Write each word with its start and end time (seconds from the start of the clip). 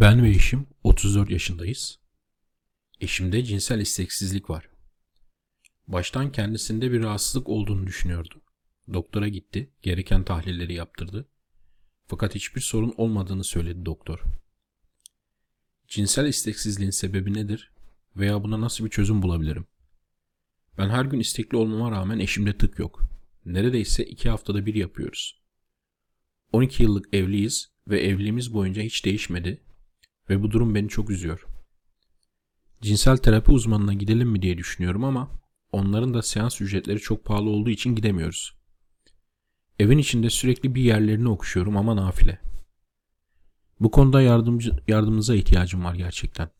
Ben 0.00 0.22
ve 0.22 0.30
eşim 0.30 0.66
34 0.84 1.30
yaşındayız. 1.30 1.98
Eşimde 3.00 3.44
cinsel 3.44 3.80
isteksizlik 3.80 4.50
var. 4.50 4.68
Baştan 5.88 6.32
kendisinde 6.32 6.92
bir 6.92 7.02
rahatsızlık 7.02 7.48
olduğunu 7.48 7.86
düşünüyordu. 7.86 8.42
Doktora 8.92 9.28
gitti, 9.28 9.70
gereken 9.82 10.24
tahlilleri 10.24 10.74
yaptırdı. 10.74 11.28
Fakat 12.06 12.34
hiçbir 12.34 12.60
sorun 12.60 12.94
olmadığını 12.96 13.44
söyledi 13.44 13.86
doktor. 13.86 14.22
Cinsel 15.88 16.26
isteksizliğin 16.26 16.90
sebebi 16.90 17.34
nedir 17.34 17.72
veya 18.16 18.42
buna 18.42 18.60
nasıl 18.60 18.84
bir 18.84 18.90
çözüm 18.90 19.22
bulabilirim? 19.22 19.66
Ben 20.78 20.88
her 20.88 21.04
gün 21.04 21.20
istekli 21.20 21.56
olmama 21.56 21.90
rağmen 21.90 22.18
eşimde 22.18 22.58
tık 22.58 22.78
yok. 22.78 23.02
Neredeyse 23.44 24.04
iki 24.04 24.28
haftada 24.28 24.66
bir 24.66 24.74
yapıyoruz. 24.74 25.42
12 26.52 26.82
yıllık 26.82 27.14
evliyiz 27.14 27.70
ve 27.88 28.00
evliliğimiz 28.00 28.54
boyunca 28.54 28.82
hiç 28.82 29.04
değişmedi 29.04 29.65
ve 30.30 30.42
bu 30.42 30.50
durum 30.50 30.74
beni 30.74 30.88
çok 30.88 31.10
üzüyor. 31.10 31.46
Cinsel 32.82 33.16
terapi 33.16 33.50
uzmanına 33.50 33.94
gidelim 33.94 34.28
mi 34.28 34.42
diye 34.42 34.58
düşünüyorum 34.58 35.04
ama 35.04 35.30
onların 35.72 36.14
da 36.14 36.22
seans 36.22 36.60
ücretleri 36.60 37.00
çok 37.00 37.24
pahalı 37.24 37.50
olduğu 37.50 37.70
için 37.70 37.94
gidemiyoruz. 37.94 38.56
Evin 39.78 39.98
içinde 39.98 40.30
sürekli 40.30 40.74
bir 40.74 40.82
yerlerini 40.82 41.28
okşuyorum 41.28 41.76
ama 41.76 41.96
nafile. 41.96 42.40
Bu 43.80 43.90
konuda 43.90 44.22
yardımcı, 44.22 44.72
yardımınıza 44.88 45.34
ihtiyacım 45.34 45.84
var 45.84 45.94
gerçekten. 45.94 46.50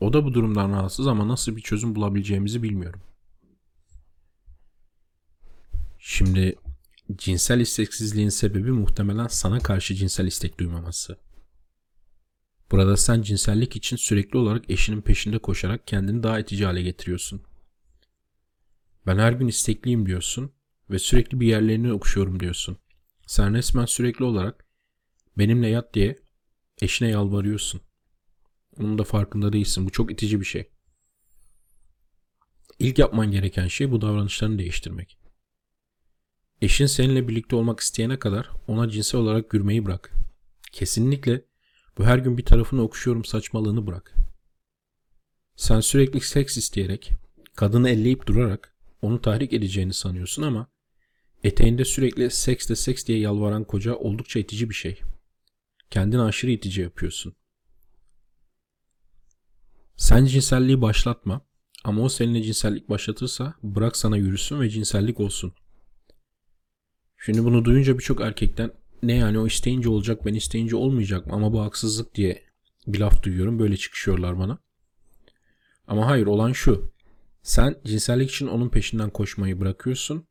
O 0.00 0.12
da 0.12 0.24
bu 0.24 0.34
durumdan 0.34 0.70
rahatsız 0.70 1.06
ama 1.06 1.28
nasıl 1.28 1.56
bir 1.56 1.60
çözüm 1.60 1.94
bulabileceğimizi 1.94 2.62
bilmiyorum. 2.62 3.00
Şimdi 5.98 6.56
cinsel 7.16 7.60
isteksizliğin 7.60 8.28
sebebi 8.28 8.70
muhtemelen 8.70 9.26
sana 9.26 9.58
karşı 9.58 9.94
cinsel 9.94 10.26
istek 10.26 10.60
duymaması. 10.60 11.18
Burada 12.70 12.96
sen 12.96 13.22
cinsellik 13.22 13.76
için 13.76 13.96
sürekli 13.96 14.38
olarak 14.38 14.70
eşinin 14.70 15.00
peşinde 15.00 15.38
koşarak 15.38 15.86
kendini 15.86 16.22
daha 16.22 16.40
itici 16.40 16.64
hale 16.64 16.82
getiriyorsun. 16.82 17.42
Ben 19.06 19.18
her 19.18 19.32
gün 19.32 19.48
istekliyim 19.48 20.06
diyorsun 20.06 20.52
ve 20.90 20.98
sürekli 20.98 21.40
bir 21.40 21.46
yerlerini 21.46 21.92
okşuyorum 21.92 22.40
diyorsun. 22.40 22.78
Sen 23.26 23.54
resmen 23.54 23.84
sürekli 23.84 24.24
olarak 24.24 24.66
benimle 25.38 25.68
yat 25.68 25.94
diye 25.94 26.18
eşine 26.80 27.08
yalvarıyorsun. 27.08 27.80
Onun 28.76 28.98
da 28.98 29.04
farkında 29.04 29.52
değilsin. 29.52 29.86
Bu 29.86 29.90
çok 29.90 30.12
itici 30.12 30.40
bir 30.40 30.44
şey. 30.44 30.70
İlk 32.78 32.98
yapman 32.98 33.30
gereken 33.30 33.66
şey 33.66 33.90
bu 33.90 34.00
davranışlarını 34.00 34.58
değiştirmek. 34.58 35.18
Eşin 36.62 36.86
seninle 36.86 37.28
birlikte 37.28 37.56
olmak 37.56 37.80
isteyene 37.80 38.18
kadar 38.18 38.50
ona 38.66 38.90
cinsel 38.90 39.20
olarak 39.20 39.50
gürmeyi 39.50 39.84
bırak. 39.84 40.12
Kesinlikle 40.72 41.44
bu 41.98 42.04
her 42.04 42.18
gün 42.18 42.38
bir 42.38 42.44
tarafını 42.44 42.82
okşuyorum 42.82 43.24
saçmalığını 43.24 43.86
bırak. 43.86 44.14
Sen 45.56 45.80
sürekli 45.80 46.20
seks 46.20 46.56
isteyerek, 46.56 47.12
kadını 47.54 47.90
elleyip 47.90 48.26
durarak 48.26 48.74
onu 49.02 49.20
tahrik 49.20 49.52
edeceğini 49.52 49.94
sanıyorsun 49.94 50.42
ama 50.42 50.68
eteğinde 51.44 51.84
sürekli 51.84 52.30
seks 52.30 52.68
de 52.68 52.76
seks 52.76 53.06
diye 53.06 53.18
yalvaran 53.18 53.64
koca 53.64 53.94
oldukça 53.94 54.40
itici 54.40 54.70
bir 54.70 54.74
şey. 54.74 55.00
Kendini 55.90 56.22
aşırı 56.22 56.50
itici 56.50 56.82
yapıyorsun. 56.82 57.36
Sen 59.96 60.24
cinselliği 60.24 60.80
başlatma 60.80 61.40
ama 61.84 62.02
o 62.02 62.08
seninle 62.08 62.42
cinsellik 62.42 62.88
başlatırsa 62.88 63.54
bırak 63.62 63.96
sana 63.96 64.16
yürüsün 64.16 64.60
ve 64.60 64.70
cinsellik 64.70 65.20
olsun. 65.20 65.54
Şimdi 67.18 67.44
bunu 67.44 67.64
duyunca 67.64 67.98
birçok 67.98 68.20
erkekten 68.20 68.72
ne 69.02 69.14
yani 69.14 69.38
o 69.38 69.46
isteyince 69.46 69.88
olacak 69.88 70.26
ben 70.26 70.34
isteyince 70.34 70.76
olmayacak 70.76 71.26
mı 71.26 71.32
ama 71.32 71.52
bu 71.52 71.60
haksızlık 71.60 72.14
diye 72.14 72.42
bir 72.86 73.00
laf 73.00 73.22
duyuyorum 73.22 73.58
böyle 73.58 73.76
çıkışıyorlar 73.76 74.38
bana. 74.38 74.58
Ama 75.86 76.06
hayır 76.06 76.26
olan 76.26 76.52
şu. 76.52 76.92
Sen 77.42 77.76
cinsellik 77.84 78.30
için 78.30 78.46
onun 78.46 78.68
peşinden 78.68 79.10
koşmayı 79.10 79.60
bırakıyorsun. 79.60 80.26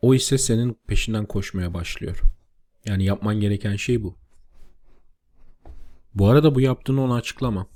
O 0.00 0.14
ise 0.14 0.38
senin 0.38 0.78
peşinden 0.86 1.26
koşmaya 1.26 1.74
başlıyor. 1.74 2.20
Yani 2.84 3.04
yapman 3.04 3.40
gereken 3.40 3.76
şey 3.76 4.02
bu. 4.02 4.18
Bu 6.14 6.28
arada 6.28 6.54
bu 6.54 6.60
yaptığını 6.60 7.02
ona 7.02 7.14
açıklama. 7.14 7.66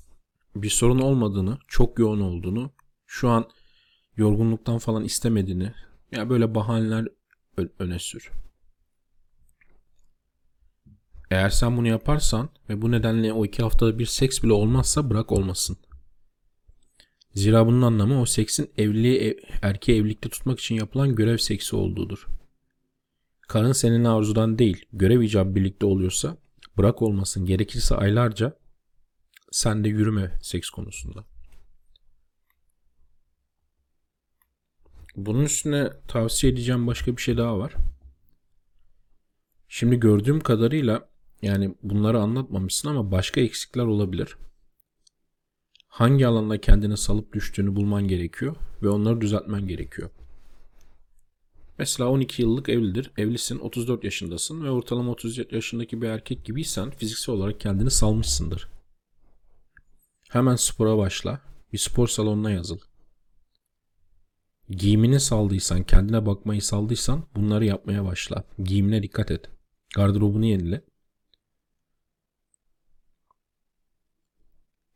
Bir 0.56 0.70
sorun 0.70 0.98
olmadığını, 0.98 1.58
çok 1.68 1.98
yoğun 1.98 2.20
olduğunu, 2.20 2.72
şu 3.06 3.28
an 3.28 3.50
yorgunluktan 4.16 4.78
falan 4.78 5.04
istemediğini, 5.04 5.72
ya 6.12 6.30
böyle 6.30 6.54
bahaneler 6.54 7.08
öne 7.78 7.98
sür. 7.98 8.30
Eğer 11.32 11.50
sen 11.50 11.76
bunu 11.76 11.88
yaparsan 11.88 12.50
ve 12.68 12.82
bu 12.82 12.90
nedenle 12.90 13.32
o 13.32 13.44
iki 13.44 13.62
haftada 13.62 13.98
bir 13.98 14.06
seks 14.06 14.42
bile 14.42 14.52
olmazsa 14.52 15.10
bırak 15.10 15.32
olmasın. 15.32 15.76
Zira 17.34 17.66
bunun 17.66 17.82
anlamı 17.82 18.20
o 18.20 18.26
seksin 18.26 18.70
evliliği 18.76 19.18
ev, 19.18 19.38
erkeği 19.62 20.00
evlilikte 20.00 20.28
tutmak 20.28 20.60
için 20.60 20.74
yapılan 20.74 21.14
görev 21.14 21.36
seksi 21.36 21.76
olduğudur. 21.76 22.26
Karın 23.40 23.72
senin 23.72 24.04
arzudan 24.04 24.58
değil, 24.58 24.86
görev 24.92 25.20
icabı 25.20 25.54
birlikte 25.54 25.86
oluyorsa 25.86 26.36
bırak 26.78 27.02
olmasın. 27.02 27.46
Gerekirse 27.46 27.94
aylarca 27.94 28.56
sen 29.50 29.84
de 29.84 29.88
yürüme 29.88 30.38
seks 30.42 30.70
konusunda. 30.70 31.24
Bunun 35.16 35.44
üstüne 35.44 35.90
tavsiye 36.08 36.52
edeceğim 36.52 36.86
başka 36.86 37.16
bir 37.16 37.22
şey 37.22 37.36
daha 37.36 37.58
var. 37.58 37.74
Şimdi 39.68 40.00
gördüğüm 40.00 40.40
kadarıyla 40.40 41.11
yani 41.42 41.74
bunları 41.82 42.20
anlatmamışsın 42.20 42.88
ama 42.88 43.12
başka 43.12 43.40
eksikler 43.40 43.84
olabilir. 43.84 44.36
Hangi 45.86 46.26
alanda 46.26 46.60
kendine 46.60 46.96
salıp 46.96 47.32
düştüğünü 47.32 47.76
bulman 47.76 48.08
gerekiyor 48.08 48.56
ve 48.82 48.88
onları 48.88 49.20
düzeltmen 49.20 49.68
gerekiyor. 49.68 50.10
Mesela 51.78 52.08
12 52.10 52.42
yıllık 52.42 52.68
evlidir, 52.68 53.10
evlisin, 53.16 53.58
34 53.58 54.04
yaşındasın 54.04 54.64
ve 54.64 54.70
ortalama 54.70 55.12
37 55.12 55.54
yaşındaki 55.54 56.02
bir 56.02 56.08
erkek 56.08 56.44
gibiysen 56.44 56.90
fiziksel 56.90 57.34
olarak 57.34 57.60
kendini 57.60 57.90
salmışsındır. 57.90 58.68
Hemen 60.28 60.56
spora 60.56 60.98
başla, 60.98 61.40
bir 61.72 61.78
spor 61.78 62.08
salonuna 62.08 62.50
yazıl. 62.50 62.78
Giyimini 64.68 65.20
saldıysan, 65.20 65.82
kendine 65.82 66.26
bakmayı 66.26 66.62
saldıysan 66.62 67.24
bunları 67.36 67.64
yapmaya 67.64 68.04
başla. 68.04 68.44
Giyimine 68.58 69.02
dikkat 69.02 69.30
et. 69.30 69.50
Gardırobunu 69.94 70.44
yenile. 70.44 70.84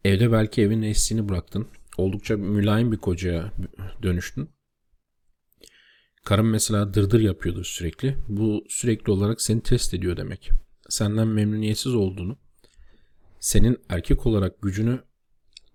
Evde 0.06 0.32
belki 0.32 0.62
evin 0.62 0.82
eşliğini 0.82 1.28
bıraktın. 1.28 1.68
Oldukça 1.96 2.36
mülayim 2.36 2.92
bir 2.92 2.96
kocaya 2.96 3.52
dönüştün. 4.02 4.50
Karın 6.24 6.46
mesela 6.46 6.94
dırdır 6.94 7.20
yapıyordur 7.20 7.64
sürekli. 7.64 8.16
Bu 8.28 8.64
sürekli 8.68 9.12
olarak 9.12 9.40
seni 9.40 9.62
test 9.62 9.94
ediyor 9.94 10.16
demek. 10.16 10.50
Senden 10.88 11.28
memnuniyetsiz 11.28 11.94
olduğunu, 11.94 12.38
senin 13.40 13.78
erkek 13.88 14.26
olarak 14.26 14.62
gücünü 14.62 15.02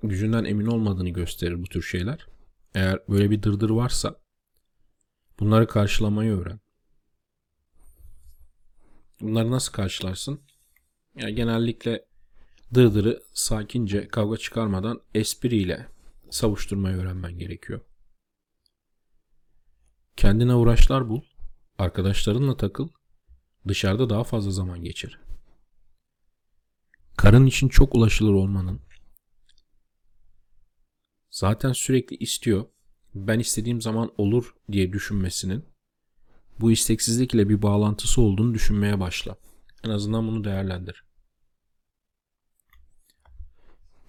gücünden 0.04 0.44
emin 0.44 0.66
olmadığını 0.66 1.10
gösterir 1.10 1.64
bu 1.64 1.68
tür 1.68 1.82
şeyler. 1.82 2.28
Eğer 2.76 3.00
böyle 3.10 3.32
bir 3.32 3.44
dırdır 3.44 3.70
varsa 3.70 4.16
bunları 5.40 5.68
karşılamayı 5.68 6.32
öğren. 6.32 6.60
Bunları 9.22 9.52
nasıl 9.52 9.74
karşılarsın? 9.74 10.40
Ya 11.16 11.30
genellikle 11.30 12.11
dırdırı 12.74 13.24
sakince 13.34 14.08
kavga 14.08 14.38
çıkarmadan 14.38 15.02
espriyle 15.14 15.88
savuşturmayı 16.30 16.98
öğrenmen 16.98 17.38
gerekiyor. 17.38 17.82
Kendine 20.18 20.56
uğraşlar 20.56 21.10
bul, 21.10 21.22
arkadaşlarınla 21.78 22.58
takıl, 22.58 22.90
dışarıda 23.68 24.10
daha 24.10 24.24
fazla 24.24 24.52
zaman 24.52 24.84
geçir. 24.84 25.20
Karın 27.18 27.46
için 27.46 27.70
çok 27.70 27.96
ulaşılır 27.96 28.34
olmanın, 28.34 28.82
zaten 31.30 31.74
sürekli 31.74 32.16
istiyor, 32.16 32.66
ben 33.16 33.40
istediğim 33.40 33.82
zaman 33.82 34.12
olur 34.18 34.56
diye 34.72 34.94
düşünmesinin 34.94 35.66
bu 36.60 36.72
isteksizlik 36.72 37.34
ile 37.34 37.50
bir 37.50 37.62
bağlantısı 37.62 38.22
olduğunu 38.22 38.54
düşünmeye 38.54 39.00
başla. 39.00 39.38
En 39.84 39.90
azından 39.90 40.28
bunu 40.28 40.44
değerlendir. 40.44 41.11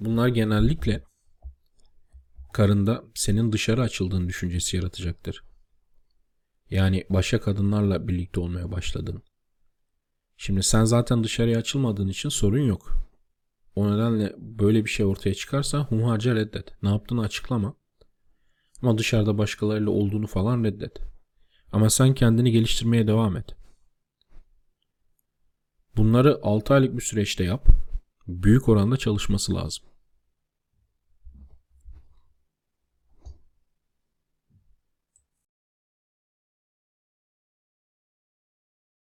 Bunlar 0.04 0.28
genellikle 0.28 1.02
karında 2.52 3.04
senin 3.14 3.52
dışarı 3.52 3.82
açıldığın 3.82 4.28
düşüncesi 4.28 4.76
yaratacaktır. 4.76 5.44
Yani 6.70 7.04
başka 7.10 7.40
kadınlarla 7.40 8.08
birlikte 8.08 8.40
olmaya 8.40 8.72
başladın. 8.72 9.22
Şimdi 10.36 10.62
sen 10.62 10.84
zaten 10.84 11.24
dışarıya 11.24 11.58
açılmadığın 11.58 12.08
için 12.08 12.28
sorun 12.28 12.62
yok. 12.62 12.92
O 13.74 13.92
nedenle 13.92 14.34
böyle 14.38 14.84
bir 14.84 14.90
şey 14.90 15.06
ortaya 15.06 15.34
çıkarsa 15.34 15.78
hunharca 15.78 16.34
reddet. 16.34 16.82
Ne 16.82 16.88
yaptığını 16.88 17.20
açıklama. 17.20 17.74
Ama 18.82 18.98
dışarıda 18.98 19.38
başkalarıyla 19.38 19.90
olduğunu 19.90 20.26
falan 20.26 20.64
reddet. 20.64 20.98
Ama 21.72 21.90
sen 21.90 22.14
kendini 22.14 22.52
geliştirmeye 22.52 23.06
devam 23.06 23.36
et. 23.36 23.56
Bunları 25.96 26.40
6 26.42 26.74
aylık 26.74 26.96
bir 26.96 27.02
süreçte 27.02 27.44
yap. 27.44 27.66
büyük 28.26 28.68
oranda 28.68 28.96
çalışması 28.96 29.54
lazım. 29.54 29.91